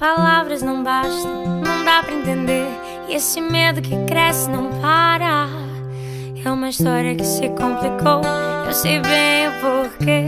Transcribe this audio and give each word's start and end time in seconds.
não 0.00 1.84
dá 1.84 2.02
pra 2.02 2.14
entender. 2.14 2.66
E 3.08 3.14
esse 3.14 3.40
medo 3.40 3.82
que 3.82 3.96
cresce 4.06 4.48
não 4.48 4.70
para. 4.80 5.46
É 6.42 6.50
uma 6.50 6.70
história 6.70 7.14
que 7.14 7.24
se 7.24 7.48
complicou. 7.50 8.22
Eu 8.66 8.72
sei 8.72 9.00
bem 9.00 9.48
o 9.48 9.52
porquê. 9.60 10.24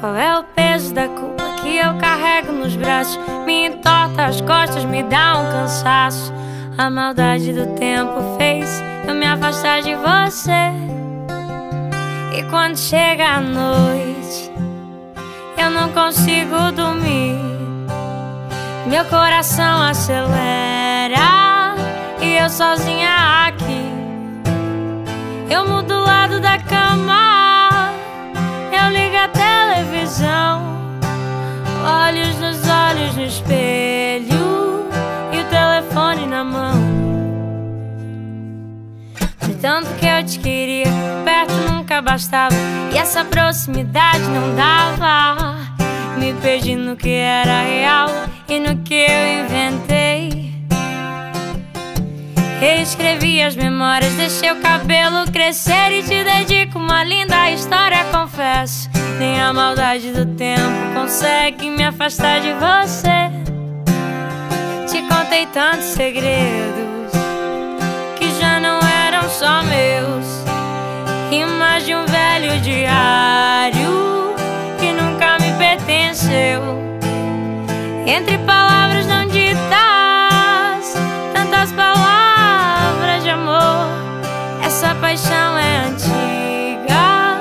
Qual 0.00 0.16
é 0.16 0.36
o 0.36 0.42
peso 0.42 0.92
da 0.92 1.06
culpa 1.06 1.44
que 1.62 1.76
eu 1.76 1.96
carrego 1.98 2.52
nos 2.52 2.74
braços? 2.74 3.18
Me 3.46 3.68
entorta 3.68 4.24
as 4.24 4.40
costas, 4.40 4.84
me 4.84 5.04
dá 5.04 5.38
um 5.38 5.50
cansaço. 5.52 6.32
A 6.76 6.90
maldade 6.90 7.52
do 7.52 7.66
tempo 7.76 8.36
fez 8.36 8.82
eu 9.06 9.14
me 9.14 9.26
afastar 9.26 9.82
de 9.82 9.94
você. 9.94 10.72
E 12.36 12.42
quando 12.50 12.76
chega 12.76 13.36
a 13.36 13.40
noite, 13.40 14.50
não 15.72 15.88
consigo 15.90 16.70
dormir. 16.72 17.38
Meu 18.86 19.04
coração 19.06 19.82
acelera 19.82 21.74
e 22.20 22.36
eu 22.36 22.48
sozinha 22.50 23.46
aqui. 23.46 23.90
Eu 25.48 25.66
mudo 25.66 25.94
o 25.94 26.04
lado 26.04 26.40
da 26.40 26.58
cama, 26.58 27.92
eu 28.72 28.90
ligo 28.90 29.16
a 29.16 29.28
televisão, 29.28 30.62
olhos 31.84 32.38
nos 32.38 32.68
olhos 32.68 33.16
no 33.16 33.24
espelho 33.24 34.88
e 35.32 35.40
o 35.40 35.44
telefone 35.44 36.26
na 36.26 36.44
mão. 36.44 37.02
De 39.46 39.54
tanto 39.54 39.88
que 39.94 40.06
eu 40.06 40.24
te 40.24 40.38
queria, 40.38 40.86
perto 41.24 41.54
nunca 41.70 42.00
bastava 42.02 42.54
e 42.92 42.98
essa 42.98 43.24
proximidade 43.24 44.24
não 44.28 44.54
dava. 44.54 45.71
Me 46.22 46.32
perdi 46.34 46.76
no 46.76 46.94
que 46.94 47.10
era 47.10 47.62
real 47.62 48.08
e 48.48 48.60
no 48.60 48.76
que 48.84 48.94
eu 48.94 49.44
inventei. 49.44 50.52
Reescrevi 52.60 53.42
as 53.42 53.56
memórias, 53.56 54.14
deixei 54.14 54.52
o 54.52 54.60
cabelo 54.60 55.28
crescer 55.32 55.90
e 55.90 56.04
te 56.04 56.22
dedico 56.22 56.78
uma 56.78 57.02
linda 57.02 57.50
história, 57.50 58.04
confesso. 58.12 58.88
Nem 59.18 59.40
a 59.40 59.52
maldade 59.52 60.12
do 60.12 60.24
tempo 60.36 60.94
consegue 60.94 61.68
me 61.68 61.82
afastar 61.82 62.40
de 62.40 62.52
você. 62.52 63.28
Te 64.88 65.02
contei 65.08 65.46
tantos 65.46 65.86
segredos 65.86 66.31
Entre 78.14 78.36
palavras 78.36 79.06
não 79.06 79.26
ditas, 79.26 79.56
tantas 81.32 81.72
palavras 81.72 83.22
de 83.22 83.30
amor. 83.30 83.88
Essa 84.62 84.94
paixão 84.96 85.56
é 85.56 85.86
antiga 85.86 87.40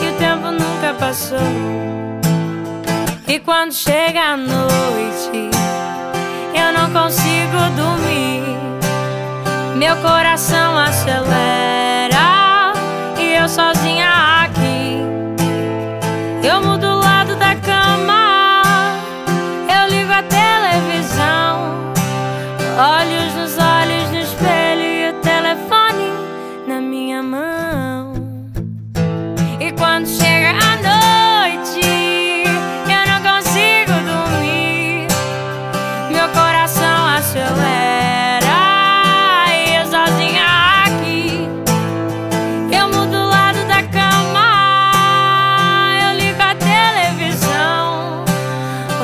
e 0.00 0.08
o 0.08 0.12
tempo 0.18 0.50
nunca 0.50 0.92
passou. 0.98 1.38
E 3.28 3.38
quando 3.38 3.72
chega 3.72 4.32
a 4.32 4.36
noite, 4.36 5.50
eu 6.52 6.72
não 6.72 6.90
consigo 6.90 7.70
dormir. 7.76 8.42
Meu 9.76 9.94
coração 9.98 10.76
acelera 10.76 11.67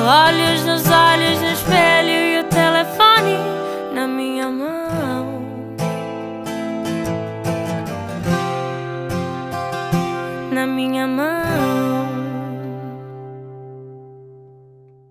olhos 0.05 0.65
nos 0.65 0.85
olhos, 0.87 1.41
no 1.41 1.49
espelho 1.49 2.11
e 2.11 2.41
o 2.41 2.45
telefone 2.45 3.39
na 3.95 4.07
minha 4.07 4.51
mão. 4.51 5.43
Na 10.53 10.67
minha 10.67 11.07
mão. 11.07 12.24